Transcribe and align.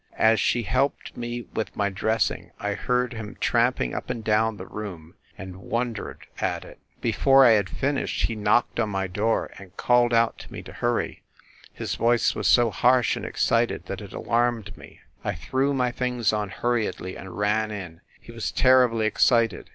As 0.17 0.39
she 0.39 0.63
helped 0.63 1.15
me 1.15 1.43
with 1.53 1.75
my 1.75 1.89
dressing 1.91 2.49
I 2.59 2.73
heard 2.73 3.13
him 3.13 3.37
tramping 3.39 3.93
up 3.93 4.09
and 4.09 4.23
down 4.23 4.57
the 4.57 4.65
room, 4.65 5.13
and 5.37 5.57
wondered 5.61 6.25
at 6.39 6.65
it. 6.65 6.79
Before 7.01 7.45
I 7.45 7.51
had 7.51 7.69
finished, 7.69 8.25
he 8.25 8.33
knocked 8.35 8.79
on 8.79 8.89
my 8.89 9.05
door 9.05 9.51
and 9.59 9.77
called 9.77 10.11
out 10.11 10.41
for 10.41 10.51
me 10.51 10.63
to 10.63 10.73
hurry. 10.73 11.21
His 11.71 11.93
voice 11.93 12.33
was 12.33 12.47
so 12.47 12.71
harsh 12.71 13.15
and 13.15 13.27
excited 13.27 13.85
that 13.85 14.01
it 14.01 14.11
alarmed 14.13 14.75
me. 14.75 15.01
I 15.23 15.35
threw 15.35 15.71
my 15.71 15.91
things^ 15.91 16.35
on 16.35 16.49
hurriedly 16.49 17.15
and 17.15 17.37
ran 17.37 17.69
in. 17.69 18.01
He 18.19 18.31
was 18.31 18.51
terribly 18.51 19.05
excited. 19.05 19.69